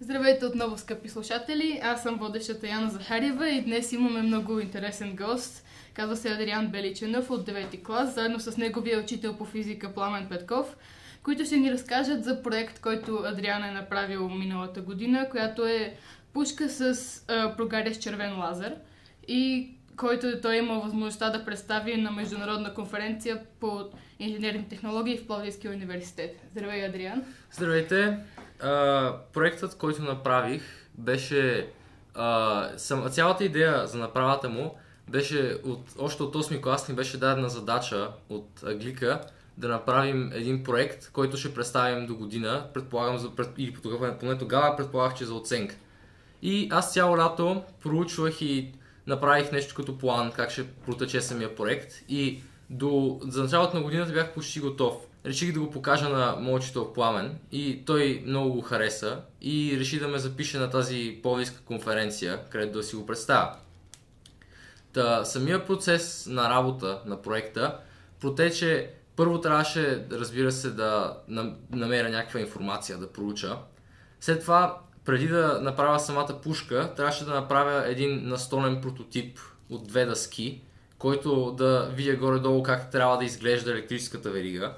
[0.00, 1.80] Здравейте отново, скъпи слушатели!
[1.82, 5.66] Аз съм водещата Яна Захариева и днес имаме много интересен гост.
[5.94, 10.76] Казва се Адриан Беличенов от 9 клас, заедно с неговия учител по физика Пламен Петков,
[11.22, 15.94] които ще ни разкажат за проект, който Адриан е направил миналата година, която е
[16.32, 16.94] пушка с
[17.28, 18.74] а, прогарящ червен лазер
[19.28, 23.84] и който той има възможността да представи на международна конференция по
[24.18, 26.36] инженерни технологии в Пловдивския университет.
[26.50, 27.24] Здравей, Адриан!
[27.52, 28.18] Здравейте!
[29.32, 30.62] Проектът, който направих,
[30.94, 31.68] беше...
[32.14, 34.74] А, сам, цялата идея за направата му
[35.08, 39.20] беше от, още от 8 клас ни беше дадена задача от Аглика
[39.58, 43.74] да направим един проект, който ще представим до година, предполагам, за, пред, или
[44.20, 45.74] поне тогава предполагах, че за оценка.
[46.42, 48.72] И аз цяло лято проучвах и
[49.06, 54.12] направих нещо като план, как ще протече самия проект и до, за началото на годината
[54.12, 54.94] бях почти готов.
[55.26, 60.08] Реших да го покажа на учител Пламен и той много го хареса и реши да
[60.08, 63.56] ме запише на тази повиска конференция, където да си го представя.
[64.92, 67.78] Та, самия процес на работа на проекта
[68.20, 71.16] протече първо трябваше, разбира се, да
[71.72, 73.58] намеря някаква информация, да проуча.
[74.20, 79.38] След това, преди да направя самата пушка, трябваше да направя един настолен прототип
[79.70, 80.62] от две дъски,
[80.98, 84.74] който да видя горе-долу как трябва да изглежда електрическата верига.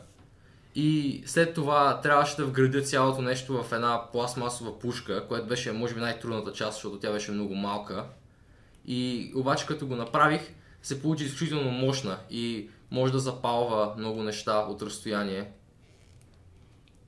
[0.80, 5.94] И след това трябваше да вградя цялото нещо в една пластмасова пушка, което беше може
[5.94, 8.04] би най-трудната част, защото тя беше много малка.
[8.86, 10.40] И обаче като го направих,
[10.82, 15.50] се получи изключително мощна и може да запалва много неща от разстояние.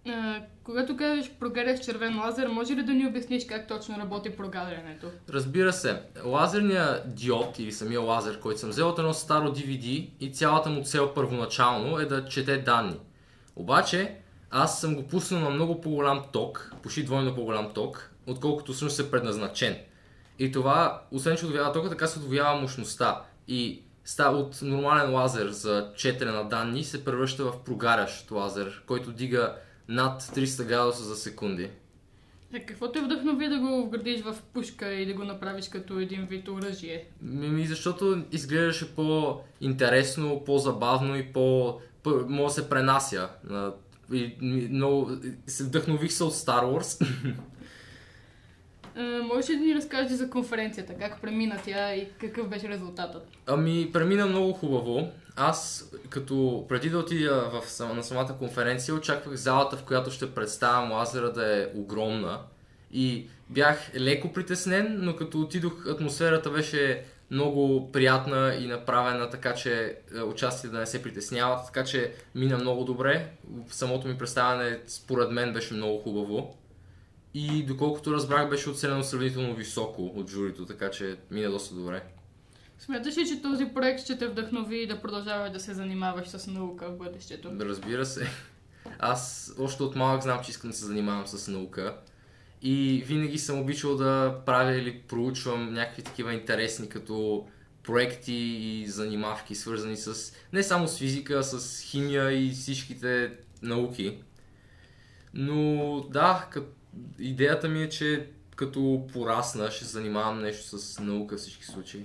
[0.09, 5.07] А, когато кажеш прогаряш червен лазер, може ли да ни обясниш как точно работи прогарянето?
[5.29, 6.03] Разбира се.
[6.25, 10.85] Лазерният диод или самия лазер, който съм взел от едно старо DVD и цялата му
[10.85, 12.97] цел първоначално е да чете данни.
[13.61, 14.15] Обаче,
[14.51, 19.11] аз съм го пуснал на много по-голям ток, почти двойно по-голям ток, отколкото всъщност е
[19.11, 19.77] предназначен.
[20.39, 23.23] И това, освен че удвоява тока, така се удвоява мощността.
[23.49, 29.13] И става от нормален лазер за четене на данни се превръща в прогарящ лазер, който
[29.13, 29.57] дига
[29.89, 31.71] над 300 градуса за секунди.
[32.55, 36.27] А какво те вдъхнови да го вградиш в пушка и да го направиш като един
[36.27, 37.07] вид оръжие?
[37.23, 41.79] Ми, защото изглеждаше по-интересно, по-забавно и по...
[42.07, 43.29] може да се пренася.
[44.13, 44.37] И,
[44.71, 45.11] много...
[45.47, 47.07] се вдъхнових се от Star Wars.
[49.23, 50.95] Можеш ли да ни разкажеш за конференцията?
[50.95, 53.29] Как премина тя и какъв беше резултатът?
[53.47, 55.09] Ами, премина много хубаво.
[55.37, 60.93] Аз, като преди да отида в, на самата конференция, очаквах залата, в която ще представям
[60.93, 62.41] лазера да е огромна.
[62.93, 69.99] И бях леко притеснен, но като отидох, атмосферата беше много приятна и направена така, че
[70.17, 73.31] е, участие да не се притесняват, така че мина много добре.
[73.69, 76.57] Самото ми представяне според мен беше много хубаво.
[77.35, 82.03] И доколкото разбрах, беше оценено сравнително високо от журито, така че мина доста добре.
[82.79, 86.89] Смяташ ли, че този проект ще те вдъхнови да продължаваш да се занимаваш с наука
[86.91, 87.51] в бъдещето?
[87.61, 88.29] Разбира се.
[88.99, 91.97] Аз още от малък знам, че искам да се занимавам с наука.
[92.63, 97.47] И винаги съм обичал да правя или проучвам някакви такива интересни като
[97.83, 103.33] проекти и занимавки, свързани с не само с физика, а с химия и всичките
[103.63, 104.19] науки.
[105.35, 106.67] Но да, като
[107.19, 108.27] идеята ми е, че
[108.57, 112.05] като порасна ще занимавам нещо с наука в всички случаи.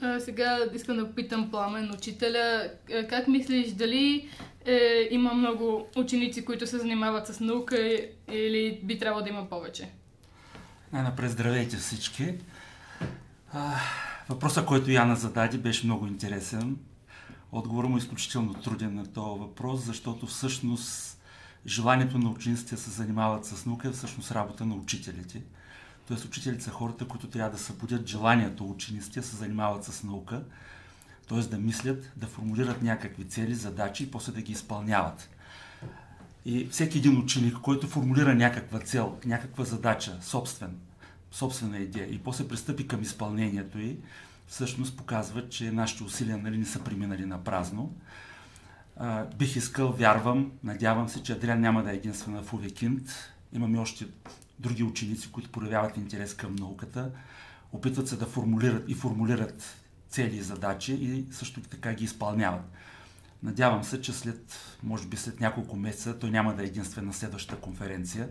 [0.00, 2.70] А, сега искам да попитам Пламен, учителя,
[3.08, 4.28] как мислиш, дали
[4.64, 9.88] е, има много ученици, които се занимават с наука или би трябвало да има повече?
[10.92, 12.34] Най-напред здравейте всички.
[13.52, 13.74] А,
[14.28, 16.76] въпросът, който Яна зададе, беше много интересен.
[17.52, 21.20] Отговорът му е изключително труден на този въпрос, защото всъщност
[21.66, 25.42] желанието на учениците да се занимават с наука е всъщност работа на учителите.
[26.08, 30.44] Тоест учителите са хората, които трябва да събудят желанието учениците да се занимават с наука,
[31.28, 31.40] т.е.
[31.40, 35.30] да мислят, да формулират някакви цели, задачи и после да ги изпълняват.
[36.44, 40.76] И всеки един ученик, който формулира някаква цел, някаква задача, собствен,
[41.32, 43.96] собствена идея и после пристъпи към изпълнението й,
[44.46, 47.94] всъщност показва, че нашите усилия нали, не са преминали на празно
[48.96, 53.10] а, бих искал, вярвам, надявам се, че Адриан няма да е единствена в Увекинт.
[53.52, 54.06] Имаме още
[54.58, 57.10] други ученици, които проявяват интерес към науката,
[57.72, 59.76] опитват се да формулират и формулират
[60.14, 62.64] цели и задачи и също така ги изпълняват.
[63.42, 67.12] Надявам се, че след, може би след няколко месеца, той няма да е единствен на
[67.12, 68.28] следващата конференция,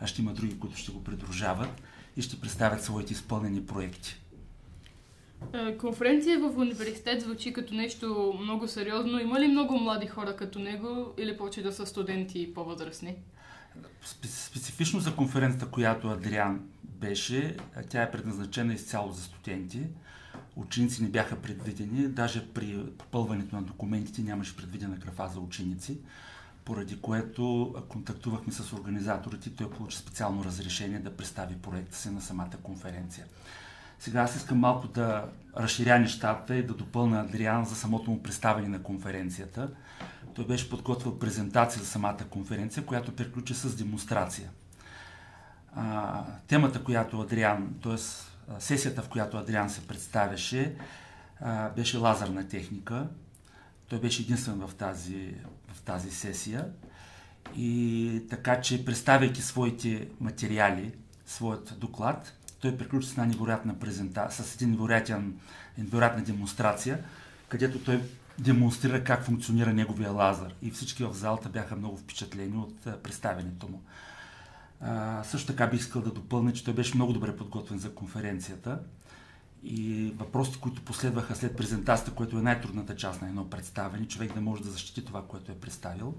[0.00, 1.82] а ще има други, които ще го придружават
[2.16, 4.20] и ще представят своите изпълнени проекти.
[5.52, 9.20] Е, конференция в университет звучи като нещо много сериозно.
[9.20, 13.16] Има ли много млади хора като него или повече да са студенти и по-възрастни?
[14.24, 17.56] специфично за конференцията, която Адриан беше,
[17.88, 19.82] тя е предназначена изцяло за студенти.
[20.56, 25.98] Ученици не бяха предвидени, даже при попълването на документите нямаше предвидена графа за ученици,
[26.64, 32.56] поради което контактувахме с организаторите той получи специално разрешение да представи проекта си на самата
[32.62, 33.26] конференция.
[33.98, 38.68] Сега аз искам малко да разширя нещата и да допълна Адриан за самото му представяне
[38.68, 39.70] на конференцията.
[40.34, 44.50] Той беше подготвил презентация за самата конференция, която приключи с демонстрация.
[45.74, 47.96] А, темата, която Адриан, т.е.
[48.58, 50.74] сесията, в която Адриан се представяше,
[51.76, 53.06] беше лазерна техника.
[53.88, 55.34] Той беше единствен в тази,
[55.72, 56.68] в тази сесия.
[57.56, 60.92] И така, че представяйки своите материали,
[61.26, 65.40] своят доклад, той приключи с една невероятна презентация, с един невероятен,
[65.78, 67.04] невероятна демонстрация,
[67.48, 68.02] където той
[68.38, 70.54] демонстрира как функционира неговия лазер.
[70.62, 73.82] И всички в залата бяха много впечатлени от представенето му.
[74.80, 78.80] А, също така бих искал да допълня, че той беше много добре подготвен за конференцията.
[79.64, 84.40] И въпросите, които последваха след презентацията, което е най-трудната част на едно представяне, човек да
[84.40, 86.14] може да защити това, което е представил.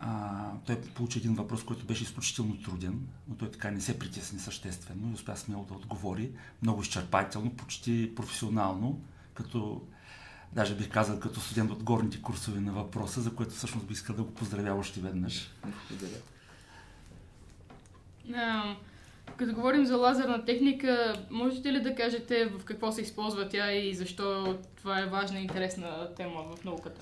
[0.00, 4.38] А, той получи един въпрос, който беше изключително труден, но той така не се притесни
[4.38, 6.30] съществено и успя смело да отговори
[6.62, 9.00] много изчерпателно, почти професионално,
[9.34, 9.82] като
[10.52, 14.16] даже бих казал като студент от горните курсове на въпроса, за което всъщност би искал
[14.16, 15.50] да го поздравя още веднъж.
[15.90, 16.18] Благодаря.
[18.28, 18.74] Um,
[19.36, 23.94] като говорим за лазерна техника, можете ли да кажете в какво се използва тя и
[23.94, 27.00] защо това е важна и интересна тема в науката?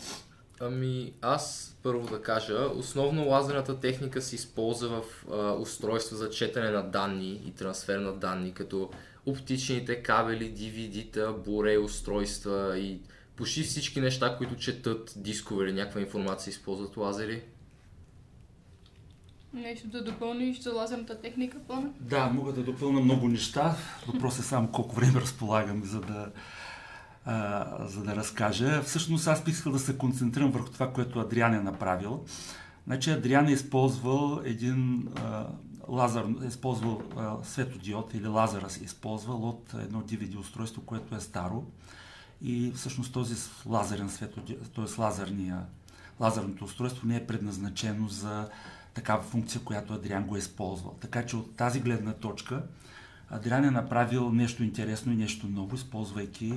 [0.61, 6.71] Ами, аз първо да кажа, основно лазерната техника се използва в а, устройства за четене
[6.71, 8.91] на данни и трансфер на данни, като
[9.27, 13.01] оптичните кабели, DVD-та, Blu-ray устройства и
[13.37, 17.43] почти всички неща, които четат дискове или някаква информация, използват лазери.
[19.57, 21.93] Нещо да допълниш за лазерната техника, Пламен?
[22.01, 23.77] Да, мога да допълна много неща.
[24.07, 26.31] Въпросът е само колко време разполагам, за да,
[27.25, 28.83] а, за да разкажа.
[28.83, 32.25] Всъщност аз бих искал да се концентрирам върху това, което Адриан е направил.
[32.87, 35.47] Значи Адриан е използвал един а,
[35.89, 41.15] лазер, е използвал а, светодиод или лазера се е използвал от едно DVD устройство, което
[41.15, 41.65] е старо.
[42.43, 43.35] И всъщност този
[43.67, 45.03] лазерен светодиод, т.е.
[46.21, 48.49] лазерното устройство не е предназначено за
[48.97, 50.97] такава функция, която Адриан го е използвал.
[51.01, 52.63] Така че от тази гледна точка
[53.31, 56.55] Адриан е направил нещо интересно и нещо ново, използвайки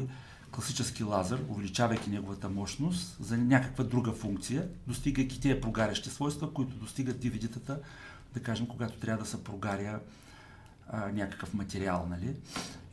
[0.52, 7.24] класически лазер, увеличавайки неговата мощност за някаква друга функция, достигайки тия прогарящи свойства, които достигат
[7.24, 7.78] DVD-тата,
[8.34, 10.00] да кажем, когато трябва да се прогаря
[10.90, 12.08] а, някакъв материал.
[12.10, 12.36] Нали?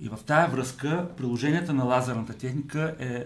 [0.00, 3.24] И в тая връзка приложенията на лазерната техника е,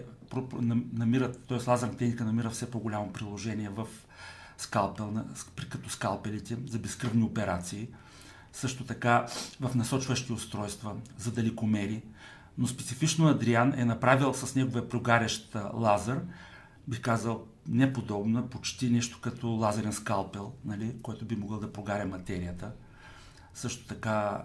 [0.91, 1.69] намират, т.е.
[1.69, 3.87] лазерната техника намира все по-голямо приложение в
[4.63, 5.25] скалпел,
[5.69, 7.87] като скалпелите за безкръвни операции.
[8.53, 9.27] Също така
[9.59, 12.03] в насочващи устройства за далекомери.
[12.57, 16.21] Но специфично Адриан е направил с неговия прогарящ лазер,
[16.87, 22.71] бих казал, неподобна, почти нещо като лазерен скалпел, нали, който би могъл да прогаря материята.
[23.53, 24.43] Също така,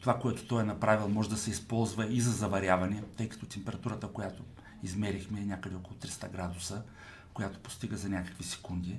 [0.00, 4.08] това, което той е направил, може да се използва и за заваряване, тъй като температурата,
[4.08, 4.42] която
[4.82, 6.82] измерихме е някъде около 300 градуса,
[7.34, 8.98] която постига за някакви секунди.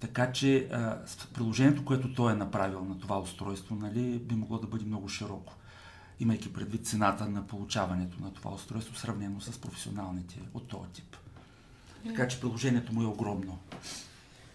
[0.00, 0.98] Така че а,
[1.34, 5.52] приложението, което той е направил на това устройство, нали, би могло да бъде много широко,
[6.20, 11.16] имайки предвид цената на получаването на това устройство, сравнено с професионалните от този тип.
[12.06, 13.58] Така че приложението му е огромно.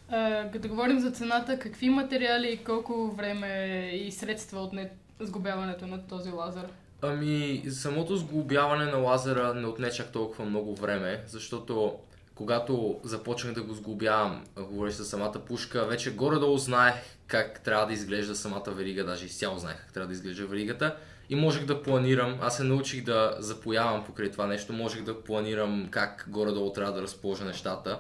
[0.10, 6.08] А, като говорим за цената, какви материали и колко време и средства отне сгубяването на
[6.08, 6.70] този лазер?
[7.02, 11.96] Ами, самото сглобяване на лазера не отне чак толкова много време, защото
[12.40, 16.96] когато започнах да го сглобявам, говориш за самата пушка, вече горе-долу знаех
[17.28, 20.96] как трябва да изглежда самата верига, даже изцяло знаех как трябва да изглежда веригата
[21.30, 25.88] и можех да планирам, аз се научих да запоявам покрай това нещо, можех да планирам
[25.92, 28.00] как горе-долу трябва да разположа нещата,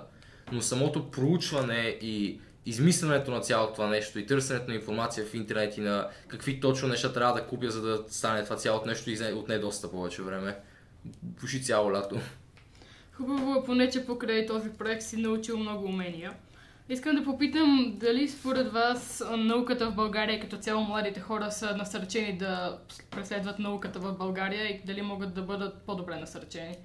[0.51, 5.77] но самото проучване и измисленето на цялото това нещо и търсенето на информация в интернет
[5.77, 9.34] и на какви точно неща трябва да купя, за да стане това цялото нещо и
[9.34, 10.58] отне доста повече време.
[11.39, 12.19] Почти цяло лято.
[13.19, 16.33] Хубаво е поне, че покрай този проект си научил много умения.
[16.89, 22.38] Искам да попитам дали според вас науката в България като цяло младите хора са насърчени
[22.38, 22.77] да
[23.11, 26.75] преследват науката в България и дали могат да бъдат по-добре насърчени?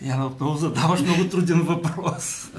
[0.00, 2.50] Яна, отново задаваш много труден въпрос.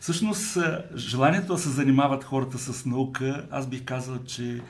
[0.00, 0.58] Всъщност,
[0.96, 4.60] желанието да се занимават хората с наука, аз бих казал, че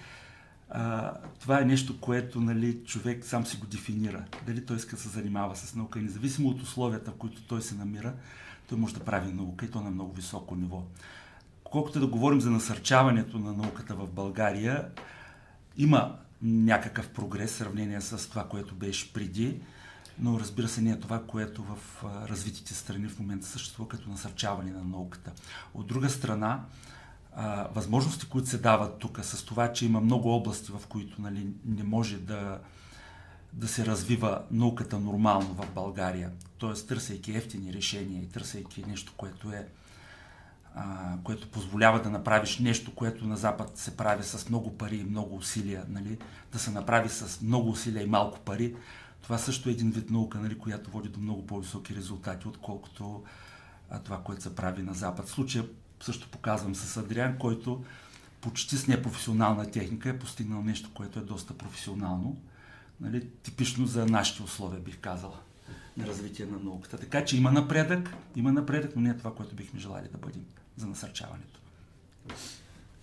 [0.79, 4.25] а, това е нещо, което нали, човек сам си го дефинира.
[4.47, 7.63] Дали той иска да се занимава с наука и независимо от условията, в които той
[7.63, 8.15] се намира,
[8.69, 10.83] той може да прави наука и то на много високо ниво.
[11.65, 14.89] колкото да говорим за насърчаването на науката в България,
[15.77, 19.61] има някакъв прогрес в сравнение с това, което беше преди,
[20.19, 24.71] но разбира се не е това, което в развитите страни в момента съществува като насърчаване
[24.71, 25.33] на науката.
[25.75, 26.65] От друга страна,
[27.71, 31.83] възможности, които се дават тук, с това, че има много области, в които нали, не
[31.83, 32.59] може да,
[33.53, 36.73] да се развива науката нормално в България, т.е.
[36.73, 39.69] търсейки ефтини решения и търсейки нещо, което е
[41.25, 45.37] което позволява да направиш нещо, което на Запад се прави с много пари и много
[45.37, 46.19] усилия, нали?
[46.53, 48.77] да се направи с много усилия и малко пари.
[49.23, 53.23] Това също е един вид наука, нали, която води до много по-високи резултати, отколкото
[54.05, 55.27] това, което се прави на Запад.
[55.27, 55.65] В случая
[56.01, 57.85] също показвам с Адриан, който
[58.41, 62.37] почти с непрофесионална техника е постигнал нещо, което е доста професионално.
[63.01, 65.39] Нали, типично за нашите условия, бих казала,
[65.97, 66.99] на развитие на науката.
[66.99, 70.45] Така че има напредък, има напредък, но не е това, което бихме желали да бъдем
[70.77, 71.61] за насърчаването.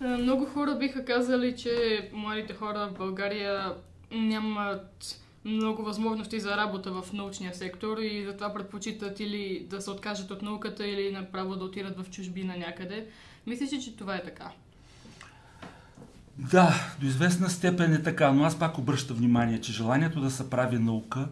[0.02, 3.76] Много хора биха казали, че младите хора в България
[4.12, 10.32] нямат много възможности за работа в научния сектор и затова предпочитат или да се откажат
[10.32, 13.08] от науката, или направо да отидат в чужбина някъде.
[13.48, 14.52] Мислиш ли, че това е така?
[16.38, 20.50] Да, до известна степен е така, но аз пак обръщам внимание, че желанието да се
[20.50, 21.30] прави наука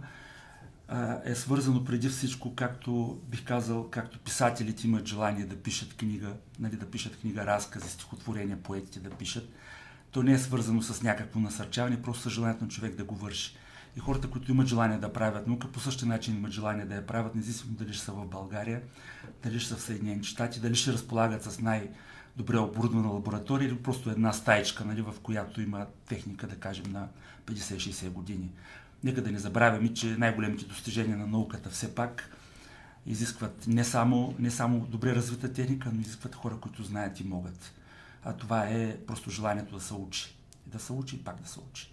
[1.25, 6.75] е свързано преди всичко, както бих казал, както писателите имат желание да пишат книга, нали,
[6.75, 9.49] да пишат книга, разкази, стихотворения, поетите да пишат.
[10.11, 13.55] То не е свързано с някакво насърчаване, просто с желанието на човек да го върши.
[13.97, 17.07] И хората, които имат желание да правят наука, по същия начин имат желание да я
[17.07, 18.81] правят, независимо дали ще са в България,
[19.43, 24.09] дали ще са в Съединените щати, дали ще разполагат с най-добре оборудвана лаборатория или просто
[24.09, 27.07] една стаечка, нали, в която има техника, да кажем, на
[27.45, 28.49] 50-60 години.
[29.03, 32.37] Нека да не забравяме, че най-големите достижения на науката все пак
[33.05, 37.73] изискват не само, не само добре развита техника, но изискват хора, които знаят и могат.
[38.23, 40.35] А това е просто желанието да се учи.
[40.65, 41.91] Да се учи и пак да се учи.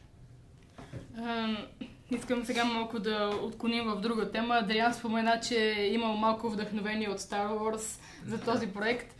[2.10, 4.54] Искам сега малко да отклоним в друга тема.
[4.54, 9.14] Адриан спомена, че е имал малко вдъхновение от Star Wars за този проект.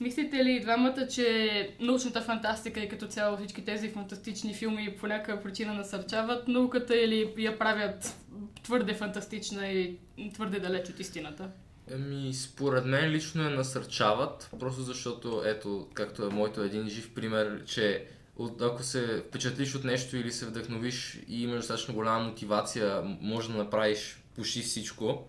[0.00, 5.42] Мислите ли двамата, че научната фантастика и като цяло всички тези фантастични филми по някаква
[5.42, 8.14] причина насърчават науката или я правят
[8.62, 9.98] твърде фантастична и
[10.34, 11.48] твърде далеч от истината?
[11.94, 17.64] Ами, според мен лично я насърчават, просто защото, ето, както е моето един жив пример,
[17.64, 18.06] че
[18.36, 23.48] от, ако се впечатлиш от нещо или се вдъхновиш и имаш достатъчно голяма мотивация, може
[23.48, 25.28] да направиш почти всичко.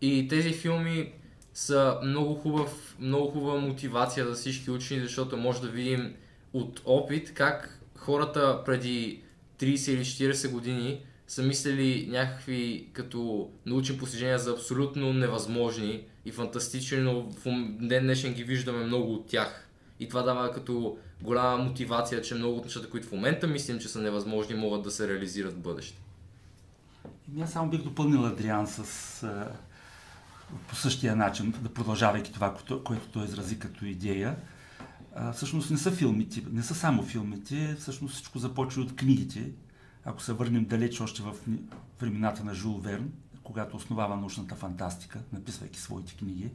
[0.00, 1.12] И тези филми
[1.54, 6.14] са много, хубав, много хубава мотивация за всички учени, защото може да видим
[6.52, 9.22] от опит как хората преди
[9.60, 16.98] 30 или 40 години са мислили някакви като научни постижения за абсолютно невъзможни и фантастични,
[16.98, 17.44] но в
[17.80, 19.68] ден днешен ги виждаме много от тях.
[20.00, 23.88] И това дава като голяма мотивация, че много от нещата, които в момента мислим, че
[23.88, 26.00] са невъзможни, могат да се реализират в бъдеще.
[27.28, 29.26] Ами аз само бих допълнил Адриан с
[30.68, 34.36] по същия начин, да продължавайки това, което той изрази като идея.
[35.14, 39.50] А, всъщност не са филмите, не са само филмите, всъщност всичко започва от книгите.
[40.04, 41.34] Ако се върнем далеч още в
[42.00, 43.10] времената на Жул Верн,
[43.42, 46.50] когато основава научната фантастика, написвайки своите книги,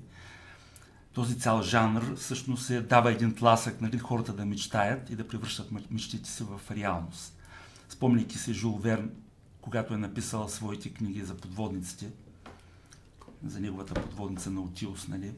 [1.16, 5.92] този цял жанр всъщност се дава един тласък нали, хората да мечтаят и да превръщат
[5.92, 7.38] мечтите си в реалност.
[7.90, 9.10] Спомняйки се Жул Верн,
[9.62, 12.10] когато е написал своите книги за подводниците,
[13.46, 15.32] за неговата подводница на Отилус, нали?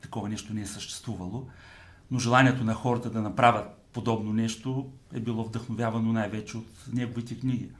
[0.00, 1.48] Такова нещо не е съществувало.
[2.10, 7.70] Но желанието на хората да направят подобно нещо е било вдъхновявано най-вече от неговите книги.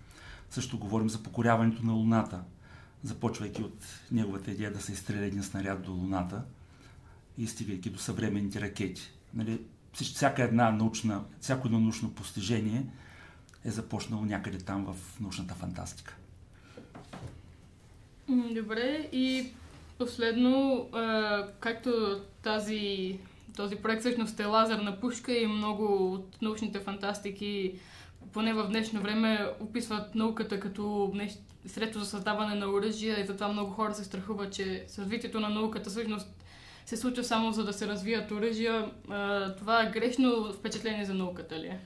[0.51, 2.43] Също говорим за покоряването на Луната,
[3.03, 6.43] започвайки от неговата идея да се изстреля един снаряд до Луната
[7.39, 9.11] и стигайки до съвременните ракети.
[9.35, 9.61] Нали,
[9.93, 12.87] всяка една научна, всяко едно научно постижение
[13.65, 16.17] е започнало някъде там в научната фантастика.
[18.55, 19.53] Добре, и
[19.99, 20.87] последно,
[21.61, 23.19] както тази,
[23.57, 27.75] този проект всъщност е лазерна пушка и много от научните фантастики,
[28.33, 33.49] поне в днешно време, описват науката като нещо, средство за създаване на оръжия и затова
[33.49, 36.29] много хора се страхуват, че развитието на науката всъщност
[36.87, 38.91] се случва само за да се развият оръжия.
[39.59, 41.81] Това е грешно впечатление за науката ли е?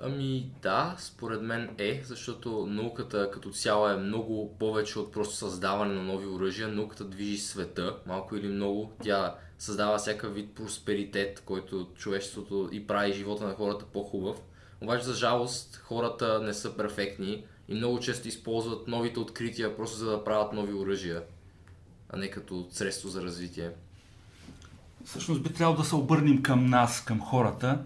[0.00, 5.94] Ами да, според мен е, защото науката като цяло е много повече от просто създаване
[5.94, 6.68] на нови оръжия.
[6.68, 8.92] Науката движи света, малко или много.
[9.02, 14.36] Тя създава всякакъв вид просперитет, който човечеството и прави живота на хората по-хубав.
[14.80, 20.10] Обаче, за жалост, хората не са перфектни и много често използват новите открития просто за
[20.10, 21.22] да правят нови оръжия,
[22.10, 23.70] а не като средство за развитие.
[25.04, 27.84] всъщност би трябвало да се обърнем към нас, към хората.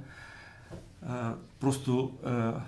[1.06, 2.60] А, просто а,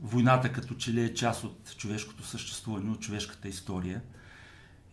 [0.00, 4.02] войната като че ли е част от човешкото съществуване, от човешката история.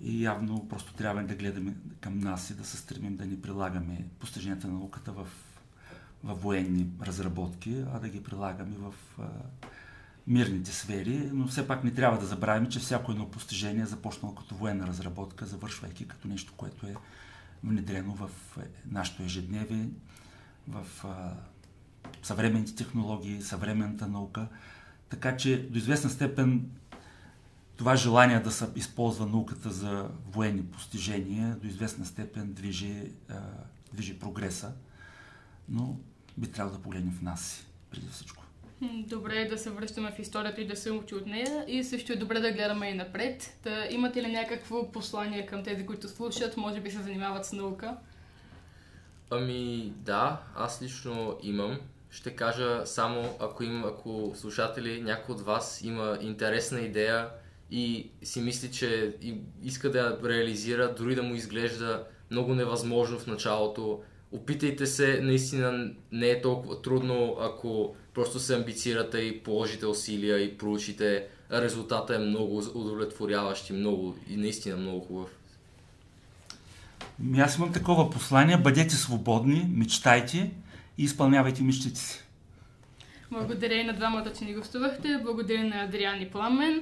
[0.02, 4.06] И явно просто трябва да гледаме към нас и да се стремим да не прилагаме
[4.20, 5.28] постиженията на науката в,
[6.24, 9.24] в военни разработки, а да ги прилагаме в а,
[10.28, 11.30] мирните сфери.
[11.34, 14.88] Но все пак не трябва да забравяме, че всяко едно постижение е започнало като военна
[14.88, 16.96] разработка, завършвайки като нещо, което е
[17.64, 18.62] внедрено в е,
[18.92, 19.90] нашето ежедневие,
[20.68, 20.86] в
[22.24, 24.48] съвременните технологии, съвременната наука.
[25.10, 26.70] Така че до известна степен
[27.76, 33.12] това желание да се използва науката за военни постижения до известна степен движи,
[33.94, 34.74] движи прогреса,
[35.70, 35.98] но
[36.38, 38.43] би трябвало да погледнем в нас преди всичко.
[38.92, 42.14] Добре е да се връщаме в историята и да се учи от нея и също
[42.14, 43.58] е добре да гледаме и напред.
[43.64, 47.98] Да, имате ли някакво послание към тези, които слушат, може би се занимават с наука?
[49.30, 51.80] Ами да, аз лично имам.
[52.10, 57.30] Ще кажа само, ако, им, ако слушатели, някой от вас има интересна идея
[57.72, 59.16] и си мисли, че
[59.64, 64.02] иска да я реализира, дори да му изглежда много невъзможно в началото,
[64.34, 70.58] опитайте се, наистина не е толкова трудно, ако просто се амбицирате и положите усилия и
[70.58, 71.28] проучите.
[71.52, 75.30] Резултата е много удовлетворяващ и, много, и наистина много хубав.
[77.20, 78.58] Ами аз имам такова послание.
[78.58, 80.52] Бъдете свободни, мечтайте
[80.98, 82.24] и изпълнявайте мечтите си.
[83.32, 85.20] Благодаря и на двамата, че ни гостувахте.
[85.24, 86.82] Благодаря на Адриан и Пламен.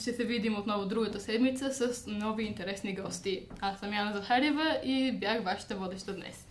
[0.00, 3.46] Ще се видим отново другата седмица с нови интересни гости.
[3.60, 6.46] Аз съм Яна Захарева и бях вашата водеща днес.